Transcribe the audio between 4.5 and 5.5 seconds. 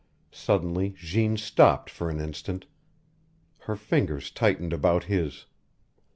about his.